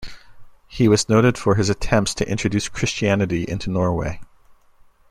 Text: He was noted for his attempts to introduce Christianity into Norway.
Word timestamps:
He 0.67 0.87
was 0.87 1.07
noted 1.09 1.37
for 1.37 1.53
his 1.53 1.69
attempts 1.69 2.15
to 2.15 2.27
introduce 2.27 2.67
Christianity 2.67 3.43
into 3.47 3.69
Norway. 3.69 4.19